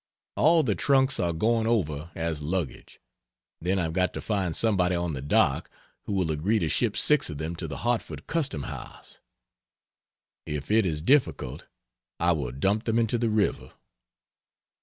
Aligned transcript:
All 0.35 0.63
the 0.63 0.73
trunks 0.73 1.19
are 1.19 1.31
going 1.31 1.67
over 1.67 2.09
as 2.15 2.41
luggage; 2.41 2.99
then 3.61 3.77
I've 3.77 3.93
got 3.93 4.15
to 4.15 4.19
find 4.21 4.55
somebody 4.55 4.95
on 4.95 5.13
the 5.13 5.21
dock 5.21 5.69
who 6.05 6.13
will 6.13 6.31
agree 6.31 6.57
to 6.57 6.69
ship 6.69 6.97
6 6.97 7.29
of 7.29 7.37
them 7.37 7.55
to 7.57 7.67
the 7.67 7.77
Hartford 7.85 8.25
Customhouse. 8.25 9.19
If 10.47 10.71
it 10.71 10.87
is 10.87 11.03
difficult 11.03 11.65
I 12.19 12.31
will 12.31 12.51
dump 12.51 12.85
them 12.85 12.97
into 12.97 13.19
the 13.19 13.29
river. 13.29 13.73